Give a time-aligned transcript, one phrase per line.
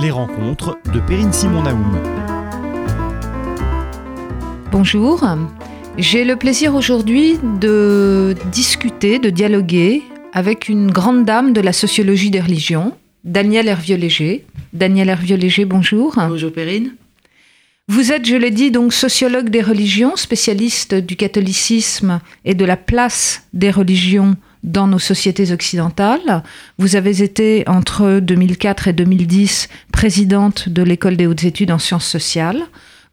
[0.00, 1.98] Les rencontres de Perrine Simon Naoum.
[4.72, 5.28] Bonjour,
[5.98, 12.30] j'ai le plaisir aujourd'hui de discuter, de dialoguer avec une grande dame de la sociologie
[12.30, 14.46] des religions, Danielle Hervieux-Léger.
[14.72, 16.14] Danielle Hervieux-Léger, bonjour.
[16.16, 16.94] Bonjour Perrine.
[17.88, 22.78] Vous êtes, je l'ai dit, donc sociologue des religions, spécialiste du catholicisme et de la
[22.78, 26.42] place des religions dans nos sociétés occidentales.
[26.78, 32.06] Vous avez été entre 2004 et 2010 présidente de l'école des hautes études en sciences
[32.06, 32.62] sociales.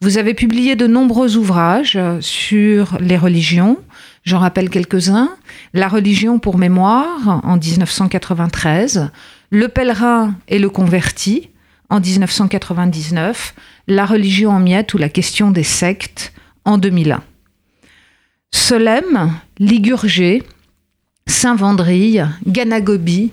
[0.02, 3.78] Vous avez publié de nombreux ouvrages sur les religions.
[4.24, 5.30] J'en rappelle quelques-uns.
[5.74, 9.10] La religion pour mémoire en 1993,
[9.50, 11.50] Le pèlerin et le converti
[11.90, 13.56] en 1999,
[13.88, 16.34] La religion en miettes ou la question des sectes
[16.66, 17.24] en 2001.
[18.52, 20.44] Solem, Ligurgé,
[21.28, 23.32] Saint-Vendrille, Ganagobi,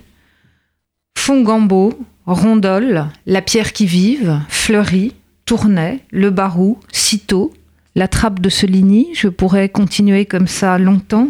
[1.17, 1.93] Fongambeau,
[2.27, 5.15] Rondol, La Pierre qui vive, Fleury,
[5.47, 7.55] Tournai, Le Barou, Citeaux,
[7.95, 11.29] La Trappe de Soligny, je pourrais continuer comme ça longtemps,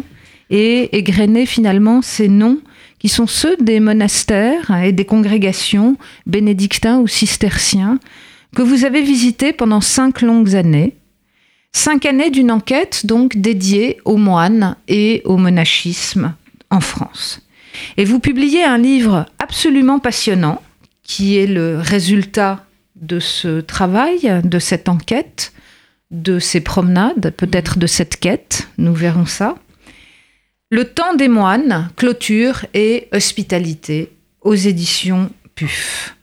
[0.49, 2.59] et égrener finalement ces noms
[2.99, 7.99] qui sont ceux des monastères et des congrégations bénédictins ou cisterciens
[8.55, 10.95] que vous avez visités pendant cinq longues années.
[11.73, 16.33] Cinq années d'une enquête donc dédiée aux moines et au monachisme
[16.75, 17.41] en France.
[17.97, 20.61] Et vous publiez un livre absolument passionnant
[21.03, 25.53] qui est le résultat de ce travail, de cette enquête,
[26.11, 29.55] de ces promenades, peut-être de cette quête, nous verrons ça.
[30.69, 36.15] Le temps des moines, clôture et hospitalité aux éditions PUF.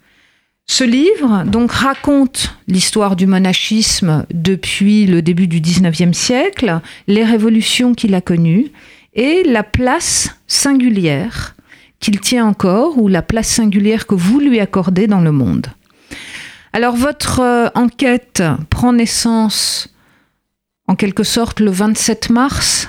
[0.67, 7.95] Ce livre donc raconte l'histoire du monachisme depuis le début du XIXe siècle, les révolutions
[7.95, 8.71] qu'il a connues
[9.15, 11.55] et la place singulière
[12.01, 15.69] qu'il tient encore ou la place singulière que vous lui accordez dans le monde.
[16.73, 19.89] Alors votre euh, enquête prend naissance
[20.89, 22.89] en quelque sorte le 27 mars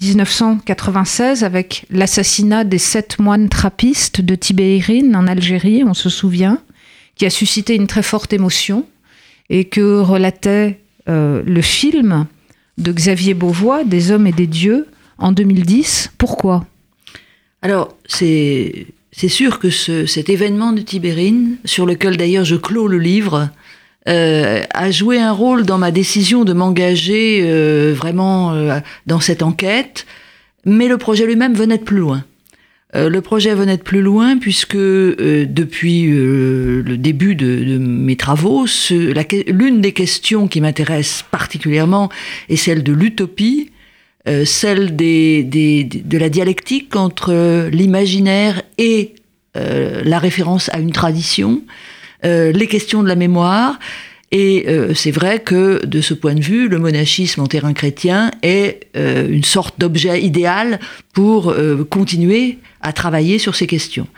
[0.00, 6.58] 1996 avec l'assassinat des sept moines trappistes de Tibérine en Algérie, on se souvient,
[7.16, 8.86] qui a suscité une très forte émotion
[9.50, 12.26] et que relatait euh, le film
[12.78, 14.88] de Xavier Beauvois, Des hommes et des dieux,
[15.18, 16.12] en 2010.
[16.18, 16.66] Pourquoi?
[17.62, 18.86] Alors, c'est
[19.28, 23.50] sûr que cet événement de Tibérine, sur lequel d'ailleurs je clôt le livre,
[24.06, 29.42] euh, a joué un rôle dans ma décision de m'engager euh, vraiment euh, dans cette
[29.42, 30.04] enquête,
[30.66, 32.22] mais le projet lui-même venait de plus loin.
[32.94, 39.92] le projet venait de plus loin puisque depuis le début de, mes travaux, l'une des
[39.92, 42.08] questions qui m'intéresse particulièrement
[42.48, 43.70] est celle de l'utopie,
[44.26, 49.14] celle de la dialectique entre l'imaginaire et
[49.54, 51.62] la référence à une tradition,
[52.24, 53.78] euh, les questions de la mémoire.
[54.32, 58.30] Et euh, c'est vrai que de ce point de vue, le monachisme en terrain chrétien
[58.42, 60.80] est euh, une sorte d'objet idéal
[61.12, 61.54] pour
[61.90, 64.08] continuer à travailler sur ces questions.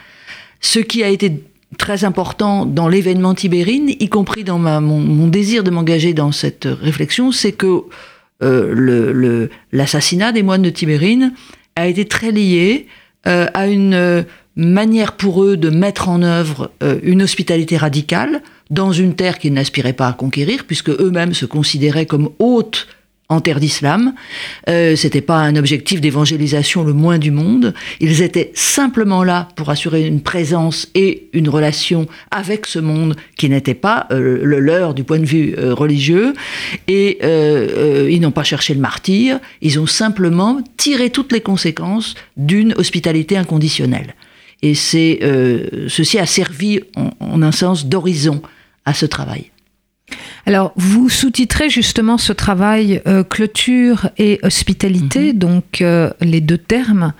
[0.61, 1.43] Ce qui a été
[1.77, 6.65] très important dans l'événement Tibérine, y compris dans ma, mon, désir de m'engager dans cette
[6.65, 7.83] réflexion, c'est que
[8.41, 11.33] l'assassinat des moines de Tibérine
[11.75, 12.87] a été très lié
[13.25, 14.25] à une
[14.57, 19.53] manière pour eux de mettre en œuvre euh, une hospitalité radicale dans une terre qu'ils
[19.53, 22.87] n'aspiraient pas à conquérir, puisque eux-mêmes se considéraient comme hôtes
[23.29, 24.13] en terre d'islam.
[24.69, 27.73] Euh, C'était pas un objectif d'évangélisation le moins du monde.
[27.99, 33.49] Ils étaient simplement là pour assurer une présence et une relation avec ce monde qui
[33.49, 36.33] n'était pas euh, le leur du point de vue euh, religieux.
[36.87, 37.19] Et
[38.09, 39.39] ils n'ont pas cherché le martyr.
[39.61, 44.15] Ils ont simplement tiré toutes les conséquences d'une hospitalité inconditionnelle.
[44.61, 48.41] Et c'est euh, ceci a servi en, un sens d'horizon
[48.85, 49.51] à ce travail.
[50.45, 55.39] Alors, vous sous-titrez justement ce travail euh, clôture et hospitalité, mhm.
[55.39, 57.13] donc euh, les deux termes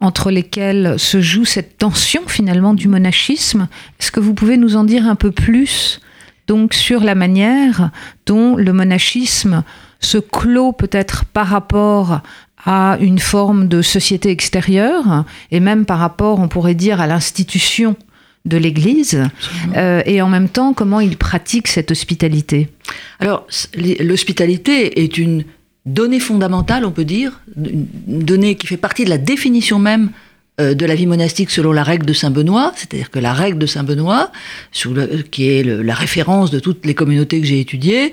[0.00, 3.68] entre lesquels se joue cette tension finalement du monachisme.
[3.98, 6.00] Est-ce que vous pouvez nous en dire un peu plus
[6.46, 7.90] donc sur la manière
[8.26, 9.62] dont le monachisme
[10.00, 12.20] se clôt peut-être par rapport
[12.66, 17.96] à une forme de société extérieure, et même par rapport, on pourrait dire, à l'institution
[18.44, 19.22] de l'Église,
[19.76, 22.68] euh, et en même temps, comment il pratique cette hospitalité?
[23.20, 23.46] Alors,
[24.00, 25.44] l'hospitalité est une
[25.86, 30.10] donnée fondamentale, on peut dire, une donnée qui fait partie de la définition même
[30.60, 33.58] euh, de la vie monastique selon la règle de Saint Benoît, c'est-à-dire que la règle
[33.58, 34.30] de Saint Benoît,
[35.32, 38.12] qui est la référence de toutes les communautés que j'ai étudiées,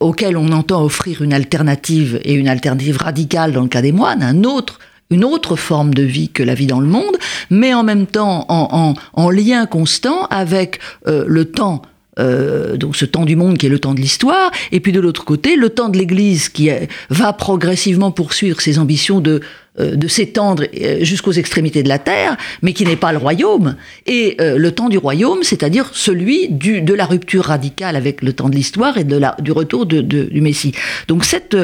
[0.00, 4.22] auquel on entend offrir une alternative et une alternative radicale dans le cas des moines,
[4.22, 4.78] un autre
[5.10, 7.16] une autre forme de vie que la vie dans le monde,
[7.50, 11.82] mais en même temps en, en, lien constant avec euh, le temps
[12.18, 15.00] euh, donc ce temps du monde qui est le temps de l'histoire, et puis de
[15.00, 16.70] l'autre côté, le temps de l'Église qui
[17.10, 19.40] va progressivement poursuivre ses ambitions de,
[19.78, 23.76] euh, s'étendre euh, jusqu'aux extrémités de la terre, mais qui n'est pas le royaume,
[24.06, 28.56] et le temps du royaume, c'est-à-dire celui de la rupture radicale avec le temps de
[28.56, 30.72] l'histoire et du retour du Messie.
[31.06, 31.56] Donc cette,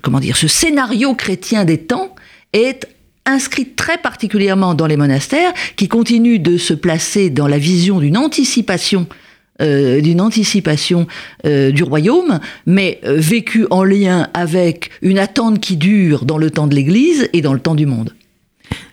[0.00, 2.14] comment dire, ce scénario chrétien des temps
[2.52, 2.86] est
[3.26, 8.16] inscrite très particulièrement dans les monastères, qui continuent de se placer dans la vision d'une
[8.16, 9.06] anticipation
[9.60, 11.06] euh, d'une anticipation
[11.44, 16.50] euh, du royaume, mais euh, vécue en lien avec une attente qui dure dans le
[16.50, 18.14] temps de l'Église et dans le temps du monde.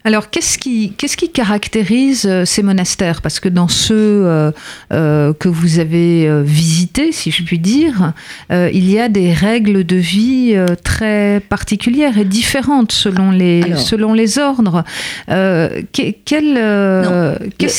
[0.09, 3.21] Alors, qu'est-ce qui, qu'est-ce qui caractérise euh, ces monastères?
[3.21, 3.93] Parce que dans ceux
[4.25, 4.49] euh,
[4.91, 8.13] euh, que vous avez visités, si je puis dire,
[8.49, 14.39] il y a des règles de vie très particulières et différentes selon les, selon les
[14.39, 14.83] ordres.
[15.27, 16.23] qu'est-ce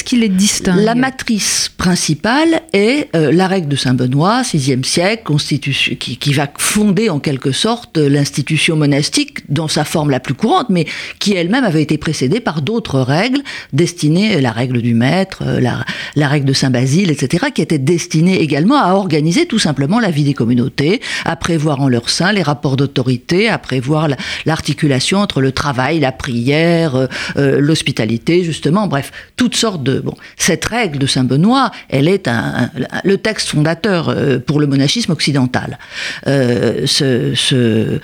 [0.05, 0.85] qui les distingue?
[0.85, 7.11] La matrice principale est la règle de Saint-Benoît, VIe siècle, constitution, qui, qui va fonder
[7.11, 10.87] en quelque sorte l'institution monastique dans sa forme la plus courante, mais
[11.19, 13.40] qui elle-même avait été précédée par d'autres règles
[13.72, 18.76] destinées, la règle du maître, euh, la, règle de Saint-Basile, etc., qui étaient destinées également
[18.76, 22.76] à organiser tout simplement la vie des communautés, à prévoir en leur sein les rapports
[22.76, 24.08] d'autorité, à prévoir
[24.44, 27.06] l'articulation entre le travail, la prière, euh,
[27.37, 30.00] euh, l'hospitalité, justement, bref, toutes sortes de...
[30.00, 32.28] Bon, cette règle de Saint-Benoît, elle est
[33.05, 34.14] le texte fondateur
[34.46, 35.78] pour le monachisme occidental.
[36.26, 37.99] ce,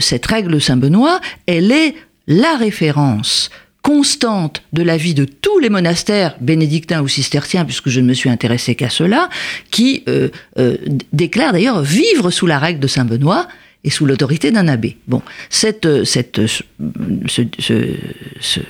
[0.00, 1.94] cette règle de Saint-Benoît, elle est
[2.26, 3.50] la référence
[3.82, 8.14] constante de la vie de tous les monastères bénédictins ou cisterciens, puisque je ne me
[8.14, 9.28] suis intéressé qu'à cela,
[9.70, 10.76] qui euh, euh,
[11.12, 13.48] déclarent d'ailleurs vivre sous la règle de Saint Benoît
[13.84, 14.96] et sous l'autorité d'un abbé.
[15.08, 16.40] Bon, cette, cette,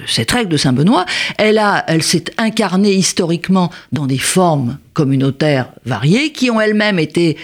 [0.06, 1.04] cette règle de Saint Benoît,
[1.36, 7.36] elle, a, elle s'est incarnée historiquement dans des formes communautaires variées, qui ont elles-mêmes été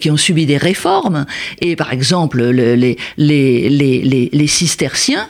[0.00, 1.24] qui ont subi des réformes.
[1.60, 5.28] Et par exemple, les, les, les, les cisterciens,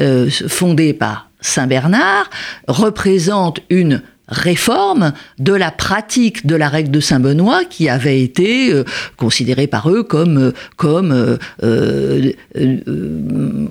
[0.00, 2.28] euh, fondé par Saint Bernard,
[2.66, 8.72] représente une réforme de la pratique de la règle de Saint Benoît qui avait été
[8.72, 8.84] euh,
[9.16, 12.32] considérée par eux comme comme euh,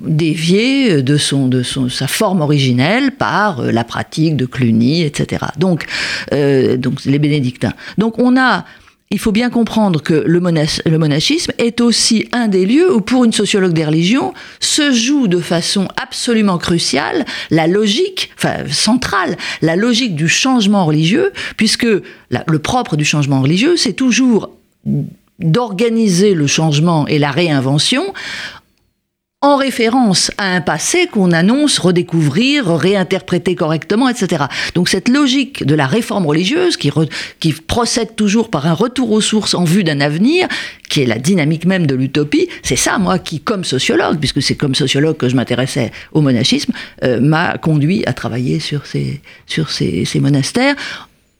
[0.06, 5.86] déviée de son de son sa forme originelle par la pratique de Cluny etc donc
[6.30, 7.72] donc les bénédictins.
[7.98, 8.64] Donc on a
[9.10, 13.32] il faut bien comprendre que le, monachisme est aussi un des lieux où, pour une
[13.32, 20.16] sociologue des religions, se joue de façon absolument cruciale la logique, enfin centrale, la logique
[20.16, 24.50] du changement religieux, puisque le propre du changement religieux, c'est toujours
[25.38, 28.12] d'organiser le changement et la réinvention
[29.44, 34.44] en référence à un passé qu'on annonce redécouvrir, réinterpréter correctement, etc.
[34.74, 36.90] Donc cette logique de la réforme religieuse qui,
[37.66, 40.48] procède toujours par un retour aux sources en vue d'un avenir,
[40.88, 44.54] qui est la dynamique même de l'utopie, c'est ça, moi, qui, comme sociologue, puisque c'est
[44.54, 46.72] comme sociologue que je m'intéressais au monachisme,
[47.02, 49.20] euh, m'a conduit à travailler sur ces,
[50.20, 50.74] monastères,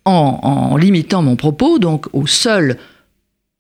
[0.05, 2.77] en, en, limitant mon propos donc au seul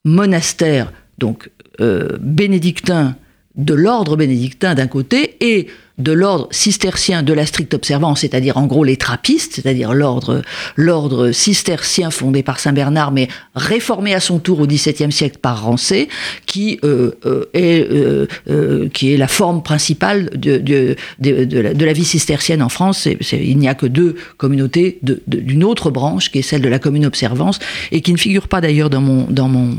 [0.04, 1.48] monastère donc
[1.80, 3.16] euh, bénédictin
[3.56, 8.66] de l'ordre bénédictin d'un côté et de l'ordre cistercien de la stricte observance, c'est-à-dire en
[8.66, 10.42] gros les trappistes, c'est-à-dire l'ordre,
[10.74, 15.62] l'ordre cistercien fondé par Saint Bernard, mais réformé à son tour au XVIIe siècle par
[15.62, 16.08] Rancé,
[16.46, 22.04] qui, euh, euh, est, euh, qui est la forme principale de, de, de la, vie
[22.04, 23.06] cistercienne en France.
[23.32, 27.06] il n'y a que deux communautés d'une autre branche, qui est celle de la commune
[27.06, 27.60] observance,
[27.92, 29.76] et qui ne figure pas d'ailleurs dans mon, dans mon,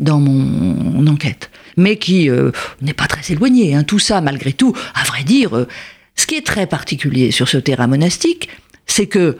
[0.00, 2.50] dans mon enquête mais qui euh,
[2.80, 3.74] n'est pas très éloigné.
[3.74, 3.84] Hein.
[3.84, 5.68] Tout ça, malgré tout, à vrai dire, euh,
[6.16, 8.48] ce qui est très particulier sur ce terrain monastique,
[8.86, 9.38] c'est que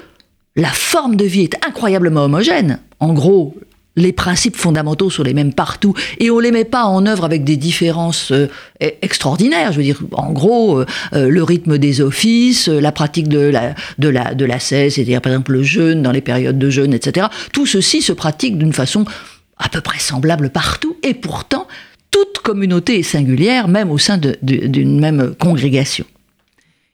[0.57, 2.81] la forme de vie est incroyablement homogène.
[3.01, 3.55] En gros,
[3.95, 7.45] les principes fondamentaux sont les mêmes partout et on les met pas en œuvre avec
[7.45, 8.49] des différences euh,
[8.83, 9.73] e-, extraordinaires.
[9.73, 14.35] Je veux dire, en gros, le rythme des offices, la pratique de la de la
[14.35, 17.27] de la cesse, c'est-à-dire par exemple le jeûne dans les périodes de jeûne, etc.
[17.53, 19.05] Tout ceci se pratique d'une façon
[19.62, 21.67] à peu près semblable partout et pourtant
[22.12, 26.04] toute communauté est singulière, même au sein d'une même congrégation.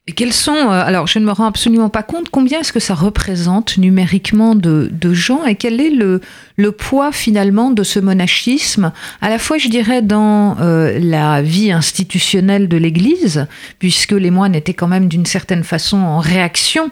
[0.08, 2.80] Et quels sont, euh, alors je ne me rends absolument pas compte, combien est-ce que
[2.80, 9.28] ça représente numériquement de, gens et quel est le, poids finalement de ce monachisme, à
[9.28, 13.46] la fois je dirais dans euh, la vie institutionnelle de l'Église,
[13.78, 16.90] puisque les moines étaient quand même d'une certaine façon en réaction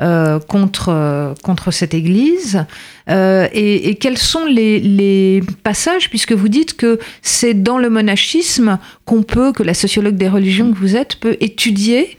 [0.00, 2.64] euh, contre, euh, contre cette Église
[3.10, 9.22] euh, et, quels sont les, passages, puisque vous dites que c'est dans le monachisme qu'on
[9.22, 12.16] peut, que la sociologue des religions que vous êtes, peut étudier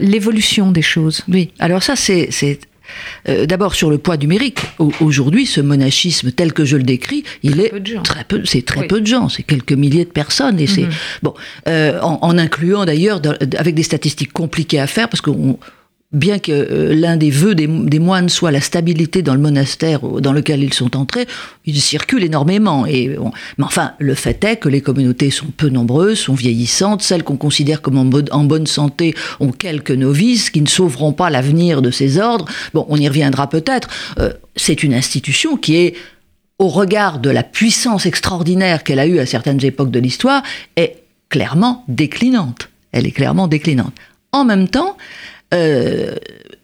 [0.00, 1.22] l'évolution des choses.
[1.28, 2.60] Oui, alors ça c'est...
[3.26, 4.60] D'abord sur le poids numérique.
[4.78, 7.70] Aujourd'hui, ce monachisme tel que je le décris, il est
[8.02, 10.90] très peu, c'est très peu de gens, c'est quelques milliers de personnes et c'est mhm.
[11.22, 11.34] bon
[11.66, 13.20] en, en, incluant d'ailleurs
[13.58, 15.58] avec des statistiques compliquées à faire parce qu'on
[16.12, 17.66] bien que euh, l'un des vœux des,
[17.98, 21.26] moines soit la stabilité dans le monastère dans lequel ils sont entrés,
[21.66, 22.86] ils circulent énormément.
[22.86, 23.16] Et,
[23.58, 27.02] mais enfin, le fait est que les communautés sont peu nombreuses, sont vieillissantes.
[27.02, 31.82] Celles qu'on considère comme en, bonne santé ont quelques novices qui ne sauveront pas l'avenir
[31.82, 32.46] de ces ordres.
[32.72, 33.88] Bon, on y reviendra peut-être.
[34.18, 35.94] Euh, c'est une institution qui est
[36.58, 40.42] au regard de la puissance extraordinaire qu'elle a eue à certaines époques de l'histoire,
[40.76, 40.96] est
[41.28, 42.68] clairement déclinante.
[42.90, 43.94] Elle est clairement déclinante.
[44.32, 44.96] En même temps,
[45.54, 46.14] euh,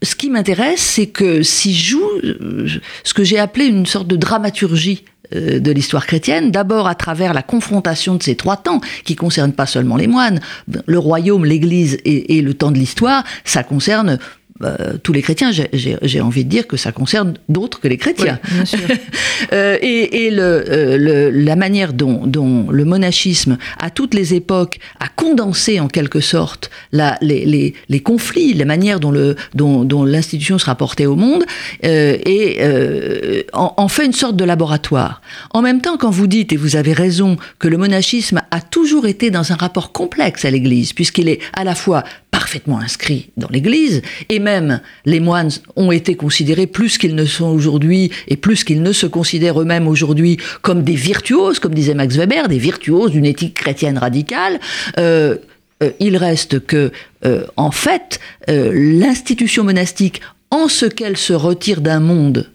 [0.01, 2.67] ce qui m'intéresse, c'est que si joue euh,
[3.03, 7.33] ce que j'ai appelé une sorte de dramaturgie euh, de l'histoire chrétienne, d'abord à travers
[7.33, 10.39] la confrontation de ces trois temps, qui concernent pas seulement les moines,
[10.85, 14.19] le royaume, l'Église et, et le temps de l'histoire, ça concerne
[14.63, 18.39] euh, tous les chrétiens, j'ai envie de dire que ça concerne d'autres que les chrétiens.
[19.53, 24.33] euh, et, et le, euh, le, la manière dont, dont, le monachisme, à toutes les
[24.33, 29.11] époques, a condensé en quelque sorte la, les, les, les, conflits, la manière dont
[30.05, 31.43] l'institution dont, se rapportait au monde,
[31.83, 35.21] euh, et en, en, fait une sorte de laboratoire.
[35.51, 39.05] En même temps, quand vous dites, et vous avez raison, que le monachisme a toujours
[39.05, 43.47] été dans un rapport complexe à l'Église, puisqu'il est à la fois parfaitement inscrits dans
[43.49, 48.63] l'Église, et même les moines ont été considérés plus qu'ils ne sont aujourd'hui, et plus
[48.63, 53.11] qu'ils ne se considèrent eux-mêmes aujourd'hui comme des virtuoses, comme disait Max Weber, des virtuoses
[53.11, 54.59] d'une éthique chrétienne radicale.
[54.99, 55.37] Euh,
[55.83, 56.91] euh, il reste que,
[57.25, 60.21] euh, en fait, l'institution monastique,
[60.51, 62.49] en ce qu'elle se retire d'un monde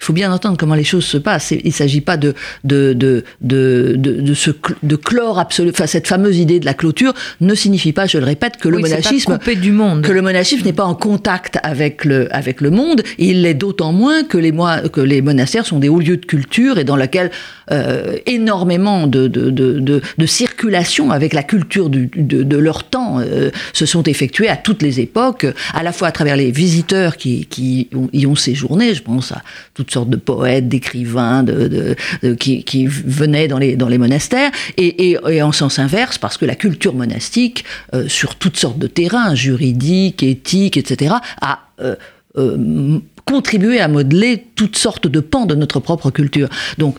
[0.00, 1.50] il faut bien entendre comment les choses se passent.
[1.50, 4.52] Il ne s'agit pas de, de, de, de, de, ce,
[4.84, 5.70] de clore absolu.
[5.70, 8.78] Enfin, cette fameuse idée de la clôture ne signifie pas, je le répète, que le
[8.78, 10.02] monachisme, du monde.
[10.02, 13.02] que le monachisme n'est pas en contact avec le, avec le monde.
[13.18, 14.52] Il l'est d'autant moins que les,
[14.92, 17.32] que les monastères sont des hauts lieux de culture et dans lesquels
[17.72, 19.80] euh, énormément de, de, de,
[20.16, 24.82] de, circulation avec la culture du, de, leur temps euh, se sont effectuées à toutes
[24.82, 28.94] les époques, à la fois à travers les visiteurs qui, qui y ont séjourné.
[28.94, 29.42] Je pense à
[29.74, 31.96] tout toutes sortes de poètes, d'écrivains, de,
[32.38, 36.44] qui, qui, venaient dans les, dans les monastères, et, et, en sens inverse, parce que
[36.44, 41.96] la culture monastique, euh, sur toutes sortes de terrains, juridiques, éthiques, etc., a euh,
[42.36, 46.50] euh, contribué à modeler toutes sortes de pans de notre propre culture.
[46.76, 46.96] Donc,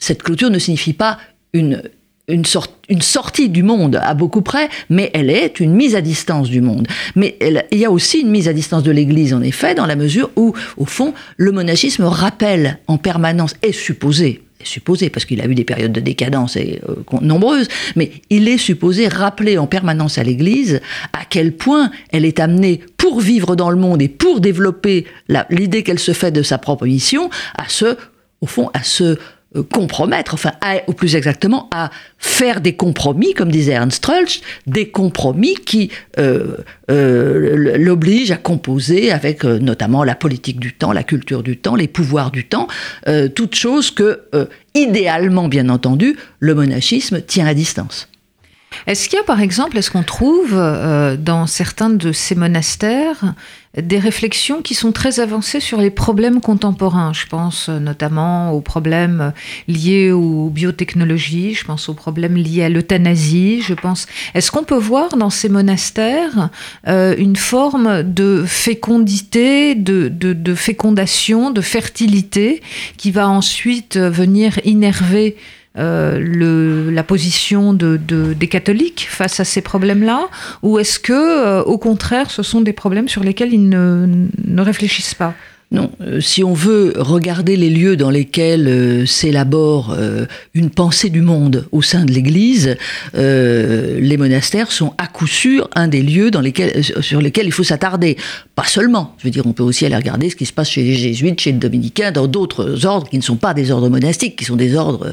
[0.00, 1.18] cette clôture ne signifie pas
[1.52, 1.82] une
[2.30, 6.60] une, sortie du monde à beaucoup près, mais elle est une mise à distance du
[6.60, 6.86] monde.
[7.16, 7.36] Mais
[7.70, 10.30] il y a aussi une mise à distance de l'Église, en effet, dans la mesure
[10.36, 15.54] où, au fond, le monachisme rappelle en permanence, est supposé, supposé, parce qu'il a eu
[15.54, 20.22] des périodes de décadence et, euh, nombreuses, mais il est supposé rappeler en permanence à
[20.22, 20.80] l'Église
[21.12, 25.06] à quel point elle est amenée, pour vivre dans le monde et pour développer
[25.50, 27.96] l'idée qu'elle se fait de sa propre mission, à se,
[28.40, 29.18] au fond, à se
[29.70, 30.52] compromettre, enfin,
[30.86, 36.56] ou plus exactement, à faire des compromis, comme disait Ernst Trulch, des compromis qui euh,
[36.90, 41.88] euh, l'obligent à composer avec notamment la politique du temps, la culture du temps, les
[41.88, 42.68] pouvoirs du temps,
[43.34, 44.20] toutes choses que,
[44.74, 48.09] idéalement, bien entendu, le monachisme tient à distance.
[48.86, 53.34] Est-ce qu'il y a par exemple, est-ce qu'on trouve euh, dans certains de ces monastères
[53.76, 57.12] des réflexions qui sont très avancées sur les problèmes contemporains?
[57.12, 59.32] Je pense euh, notamment aux problèmes
[59.68, 64.06] liés aux biotechnologies, je pense aux problèmes liés à l'euthanasie, je pense...
[64.34, 66.50] Est-ce qu'on peut voir dans ces monastères
[66.88, 72.62] euh, une forme de fécondité, de, de, fécondation, de fertilité
[72.96, 75.36] qui va ensuite venir innerver
[75.78, 80.28] euh, le, la position de, des catholiques face à ces problèmes-là
[80.62, 85.14] Ou est-ce que, euh, au contraire, ce sont des problèmes sur lesquels ils ne réfléchissent
[85.14, 85.34] pas?
[85.72, 91.10] Non, euh, si on veut regarder les lieux dans lesquels euh, s'élabore euh, une pensée
[91.10, 92.76] du monde au sein de l'Église,
[93.14, 96.30] les monastères sont à coup sûr un des lieux
[97.00, 98.16] sur lesquels il faut s'attarder.
[98.56, 100.82] Pas seulement, je veux dire, on peut aussi aller regarder ce qui se passe chez
[100.82, 104.36] les jésuites, chez les dominicains, dans d'autres ordres qui ne sont pas des ordres monastiques,
[104.36, 105.12] qui sont des ordres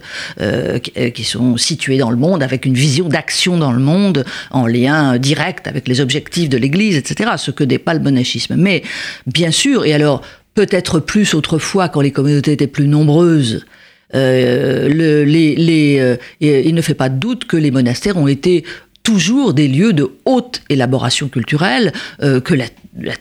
[1.13, 5.17] qui sont situés dans le monde avec une vision d'action dans le monde en lien
[5.17, 7.31] direct avec les objectifs de l'Église, etc.
[7.37, 8.55] Ce que n'est pas le monachisme.
[8.57, 8.83] Mais
[9.27, 10.23] bien sûr, et alors
[10.57, 13.63] peut-être plus autrefois quand les communautés étaient plus nombreuses.
[14.15, 18.63] Euh, les, euh, il ne fait pas de doute que les monastères ont été
[19.03, 22.65] toujours des lieux de haute élaboration culturelle, euh, que la,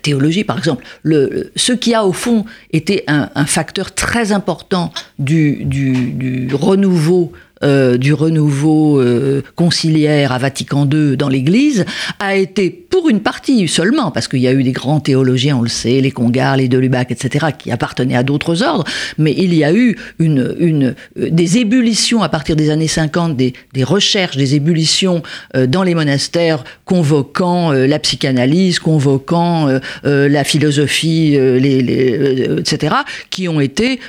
[0.01, 0.83] théologie, par exemple.
[1.03, 7.33] Le, ce qui a au fond été un, facteur très important du renouveau
[7.65, 11.87] euh, du renouveau euh, conciliaire à Vatican II dans l'Église
[12.21, 15.63] a été pour une partie seulement, parce qu'il y a eu des grands théologiens, on
[15.63, 18.85] le sait, les Congards, les Delubac, etc., qui appartenaient à d'autres ordres,
[19.17, 23.37] mais il y a eu une, une, euh, des ébullitions à partir des années 50,
[23.37, 25.23] des, des recherches, des ébullitions
[25.69, 29.69] dans les monastères convoquant la psychanalyse, convoquant
[30.05, 32.97] la philosophie, les, les, etc.,
[33.31, 34.01] qui ont été,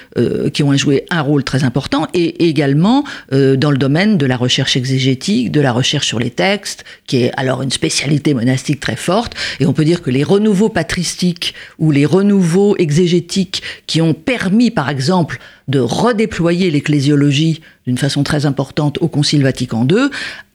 [0.54, 3.04] qui ont joué un rôle très important, et également
[3.38, 7.24] euh, dans le domaine de la recherche exégétique, de la recherche sur les textes, qui
[7.24, 9.34] est alors une spécialité monastique très forte.
[9.60, 14.72] Et on peut dire que les renouveaux patristiques ou les renouveaux exégétiques qui ont permis,
[14.72, 20.10] par exemple, de redéployer l'ecclésiologie d'une façon très importante au Concile Vatican II,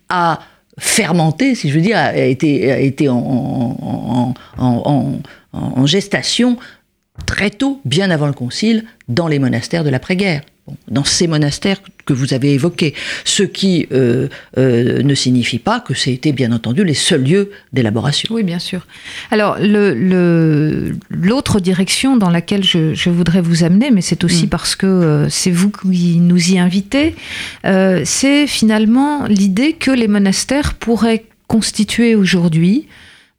[0.09, 0.41] a
[0.79, 4.35] fermenté, si je veux dire, a été, en
[5.87, 6.57] gestation
[7.27, 10.43] très tôt, bien avant le Concile, dans les monastères de l'après-guerre
[10.89, 12.95] dans ces monastères que vous avez évoqués,
[13.25, 18.35] ce qui euh, euh, ne signifie pas que c'était bien entendu les seuls lieux d'élaboration.
[18.35, 18.87] Oui, bien sûr.
[19.31, 24.51] Alors, l'autre direction dans laquelle je, voudrais vous amener, mais c'est aussi mm.
[24.51, 27.15] parce que euh, c'est vous qui nous y invitez,
[28.05, 32.87] c'est finalement l'idée que les monastères pourraient constituer aujourd'hui,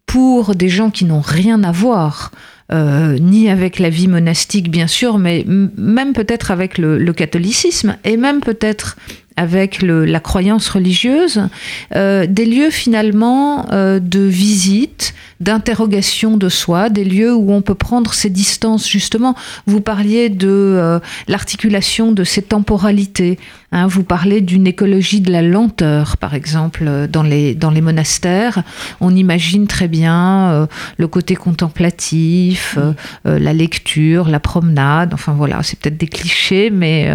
[0.05, 2.31] pour des gens qui n'ont rien à voir
[2.73, 8.17] euh, ni avec la vie monastique bien sûr, mais même peut-être avec le, catholicisme et
[8.17, 8.97] même peut-être
[9.35, 11.47] avec la croyance religieuse,
[11.95, 17.75] euh, des lieux finalement euh, de visite, d'interrogation de soi, des lieux où on peut
[17.75, 19.35] prendre ses distances justement.
[19.67, 23.37] Vous parliez de l'articulation de ces temporalités.
[23.73, 28.61] Hein, vous parlez d'une écologie de la lenteur, par exemple, dans les, dans les monastères.
[29.01, 32.93] On imagine très bien euh, le côté contemplatif, euh,
[33.25, 35.15] euh, la lecture, la promenade.
[35.15, 37.09] Enfin voilà, c'est peut-être des clichés, mais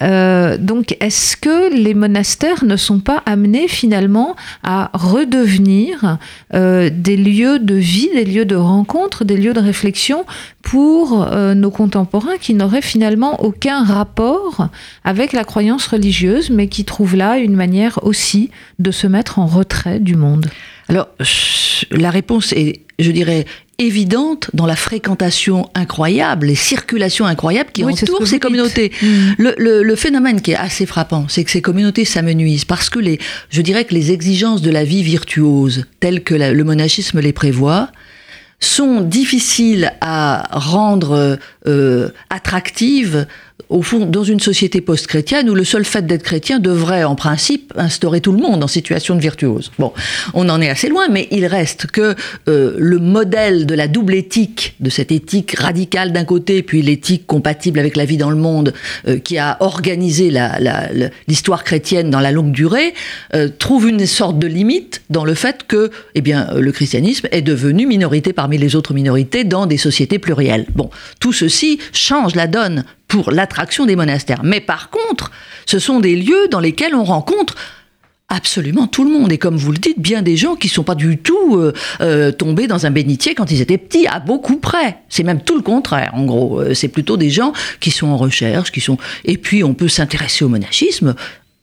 [0.00, 6.18] donc est-ce que les monastères ne sont pas amenés finalement à redevenir
[6.52, 10.24] des lieux de vie, des lieux de rencontre, des lieux de réflexion
[10.66, 11.24] pour
[11.54, 14.68] nos contemporains qui n'auraient finalement aucun rapport
[15.04, 18.50] avec la croyance religieuse, mais qui trouve là une manière aussi
[18.80, 20.46] de se mettre en retrait du monde
[20.88, 21.06] Alors,
[21.92, 23.44] la réponse est, je dirais,
[23.78, 28.90] évidente dans la fréquentation incroyable, les circulations incroyables qui entourent ces communautés.
[29.00, 29.06] Mm.
[29.38, 33.20] Le, le, phénomène qui est assez frappant, c'est que ces communautés s'amenuisent parce que les,
[33.50, 37.90] je dirais que les exigences de la vie virtuose, telles que le monachisme les prévoit,
[38.60, 43.26] sont difficiles à rendre euh, attractives
[43.68, 47.72] au fond, dans une société post-chrétienne où le seul fait d'être chrétien devrait, en principe,
[47.76, 49.72] instaurer tout le monde en situation de virtuose.
[49.78, 49.92] Bon,
[50.34, 52.14] on en est assez loin, mais il reste que
[52.48, 57.26] euh, le modèle de la double éthique, de cette éthique radicale d'un côté, puis l'éthique
[57.26, 58.72] compatible avec la vie dans le monde,
[59.08, 60.32] euh, qui a organisé
[61.26, 62.94] l'histoire chrétienne dans la longue durée,
[63.34, 67.42] euh, trouve une sorte de limite dans le fait que, eh bien, le christianisme est
[67.42, 70.66] devenu minorité parmi les autres minorités dans des sociétés plurielles.
[70.74, 74.42] Bon, tout ceci change la donne pour l'attraction des monastères.
[74.42, 75.30] Mais par contre,
[75.66, 77.54] ce sont des lieux dans lesquels on rencontre
[78.28, 79.32] absolument tout le monde.
[79.32, 81.72] Et comme vous le dites, bien des gens qui ne sont pas du tout euh,
[82.00, 84.98] euh, tombés dans un bénitier quand ils étaient petits, à beaucoup près.
[85.08, 86.60] C'est même tout le contraire, en gros.
[86.60, 88.98] Euh, c'est plutôt des gens qui sont en recherche, qui sont...
[89.24, 91.14] Et puis, on peut s'intéresser au monachisme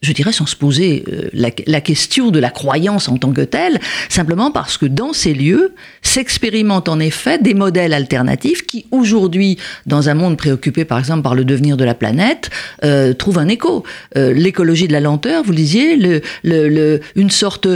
[0.03, 3.79] je dirais sans se poser euh, la, question de la croyance en tant que telle,
[4.09, 10.09] simplement parce que dans ces lieux s'expérimentent en effet des modèles alternatifs qui aujourd'hui, dans
[10.09, 12.49] un monde préoccupé par exemple par le devenir de la planète,
[12.83, 13.83] euh, trouvent un écho.
[14.17, 17.67] Euh, l'écologie de la lenteur, vous disiez, le, une sorte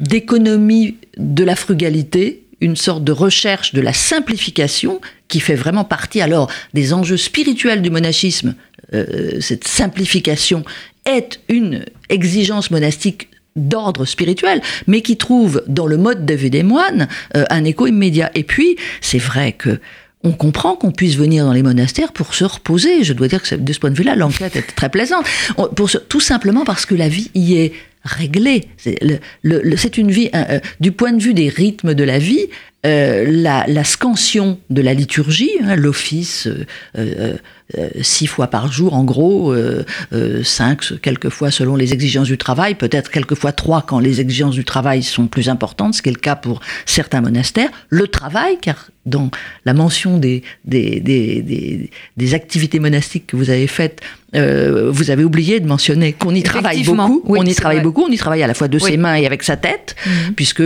[0.00, 6.20] d'économie de la frugalité, une sorte de recherche de la simplification qui fait vraiment partie
[6.20, 8.54] alors des enjeux spirituels du monachisme,
[9.40, 10.64] cette simplification
[11.04, 16.62] est une exigence monastique d'ordre spirituel, mais qui trouve dans le mode de vie des
[16.62, 18.30] moines euh, un écho immédiat.
[18.34, 19.80] Et puis, c'est vrai que
[20.24, 23.04] on comprend qu'on puisse venir dans les monastères pour se reposer.
[23.04, 25.24] Je dois dire que de ce point de vue-là, l'enquête est très plaisante.
[25.76, 28.68] pour tout simplement parce que la vie y est réglée.
[28.76, 32.46] C'est une vie, euh, euh, du point de vue des rythmes de la vie,
[32.84, 36.48] la, scansion de la liturgie, hein, l'office
[37.76, 42.38] euh, six fois par jour, en gros, euh, euh, cinq, quelquefois selon les exigences du
[42.38, 46.12] travail, peut-être quelquefois trois quand les exigences du travail sont plus importantes, ce qui est
[46.12, 47.68] le cas pour certains monastères.
[47.90, 49.30] Le travail, car dans
[49.66, 54.00] la mention des, des, des, des, activités monastiques que vous avez faites,
[54.34, 57.22] vous avez oublié de mentionner qu'on y travaille beaucoup.
[57.26, 58.04] on y travaille beaucoup.
[58.06, 60.34] On y travaille à la fois de ses mains et avec sa tête, mhm.
[60.34, 60.62] puisque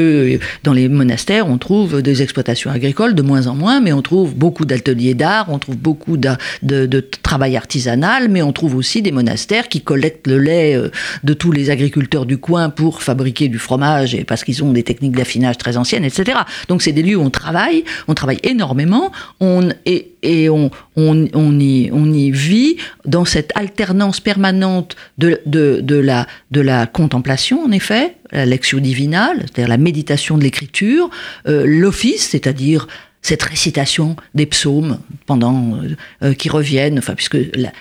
[0.64, 4.34] dans les monastères, on trouve des exploitations agricoles de moins en moins, mais on trouve
[4.34, 9.68] beaucoup d'ateliers d'art, on trouve beaucoup de, travail artisanal, mais on trouve aussi des monastères
[9.68, 10.90] qui collectent le lait euh,
[11.24, 14.82] de tous les agriculteurs du coin pour fabriquer du fromage, et parce qu'ils ont des
[14.82, 16.38] techniques d'affinage très anciennes, etc.
[16.68, 21.60] Donc c'est des lieux où on travaille, on travaille énormément, on, et, et on, on,
[21.60, 27.62] y, on y vit dans cette alternance permanente de, de, de, la, de la contemplation,
[27.64, 31.10] en effet, la lectio divinale, c'est-à-dire la méditation de l'écriture,
[31.46, 32.86] euh, l'office, c'est-à-dire
[33.22, 37.38] cette récitation des psaumes pendant euh, euh, qui reviennent, enfin puisque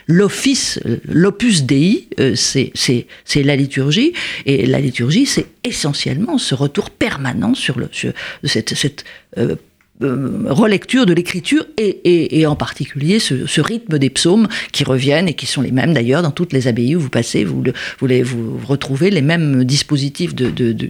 [0.08, 4.14] l'office, l'opus dei, euh, c'est c'est la liturgie
[4.46, 9.04] et la liturgie c'est essentiellement ce retour permanent sur le sur cette cette
[9.40, 9.56] euh,
[10.02, 15.46] relecture de l'écriture et, et, en particulier ce, rythme des psaumes qui reviennent et qui
[15.46, 17.64] sont les mêmes d'ailleurs dans toutes les abbayes où vous passez, vous,
[18.00, 20.90] vous, les, vous retrouvez les mêmes dispositifs de, de, de,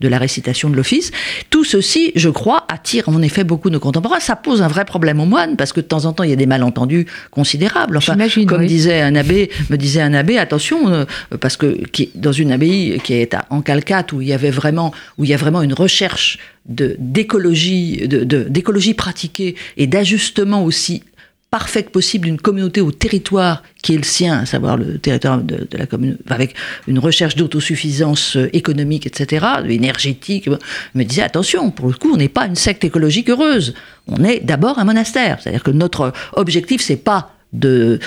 [0.00, 1.10] de la récitation de l'office.
[1.50, 4.20] Tout ceci, je crois, attire en effet beaucoup nos contemporains.
[4.20, 6.32] Ça pose un vrai problème aux moines parce que de temps en temps il y
[6.32, 7.96] a des malentendus considérables.
[7.96, 11.04] Enfin, comme disait un abbé, me disait un abbé, attention, euh,
[11.40, 14.92] parce que qui, dans une abbaye qui est en Calcate où il y avait vraiment,
[15.18, 21.02] où il y a vraiment une recherche d'écologie d'écologie pratiquée et d'ajustement aussi
[21.50, 25.38] parfait que possible d'une communauté au territoire qui est le sien, à savoir le territoire
[25.38, 26.54] de, la commune, avec
[26.86, 30.48] une recherche d'autosuffisance euh, économique, etc., énergétique,
[30.94, 33.74] me disait attention, pour le coup, on n'est pas une secte écologique heureuse.
[34.08, 35.38] On est d'abord un monastère.
[35.40, 37.98] C'est-à-dire que notre objectif, c'est pas de,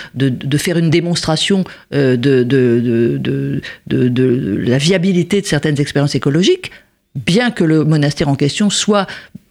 [0.57, 6.71] faire une démonstration euh, de, la viabilité de certaines expériences écologiques,
[7.15, 9.07] bien que le monastère en question soit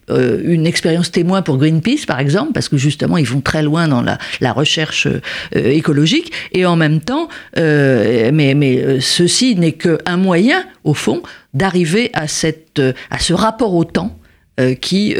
[0.09, 3.87] euh, une expérience témoin pour Greenpeace, par exemple, parce que justement, ils vont très loin
[3.87, 5.21] dans la, recherche euh,
[5.53, 11.21] écologique, et en même temps, euh, mais, mais ceci n'est qu'un moyen, au fond,
[11.53, 14.17] d'arriver à, à ce rapport au temps
[14.79, 15.15] qui,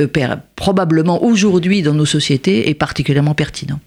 [0.55, 3.79] probablement aujourd'hui dans nos sociétés, est particulièrement pertinent.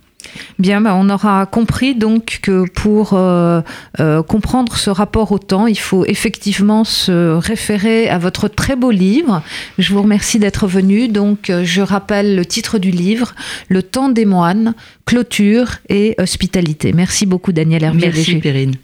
[0.59, 3.61] Bien, bah, on aura compris donc que pour euh,
[4.01, 8.91] euh, comprendre ce rapport au temps, il faut effectivement se référer à votre très beau
[8.91, 9.43] livre.
[9.79, 11.09] Je vous remercie d'être venu.
[11.09, 13.35] Donc, euh, je rappelle le titre du livre
[13.69, 14.75] Le temps des moines,
[15.07, 16.93] clôture et hospitalité.
[16.93, 18.01] Merci beaucoup, Daniel Hervé.
[18.03, 18.75] Merci, Perrine.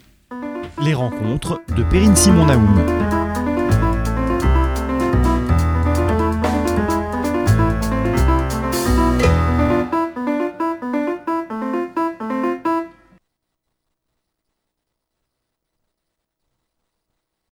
[0.83, 3.00] Les rencontres de Perrine Simon-Naoum.